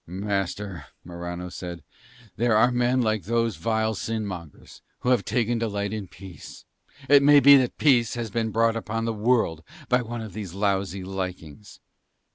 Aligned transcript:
"Master," 0.07 0.85
Morano 1.03 1.49
said, 1.49 1.83
"there 2.35 2.57
are 2.57 2.71
men 2.71 3.03
like 3.03 3.25
those 3.25 3.57
vile 3.57 3.93
sin 3.93 4.25
mongers, 4.25 4.81
who 5.01 5.09
have 5.09 5.23
taken 5.23 5.59
delight 5.59 5.93
in 5.93 6.07
peace. 6.07 6.65
It 7.07 7.21
may 7.21 7.39
be 7.39 7.55
that 7.57 7.77
peace 7.77 8.15
has 8.15 8.31
been 8.31 8.49
brought 8.49 8.75
upon 8.75 9.05
the 9.05 9.13
world 9.13 9.63
by 9.89 10.01
one 10.01 10.21
of 10.21 10.33
these 10.33 10.55
lousy 10.55 11.03
likings." 11.03 11.79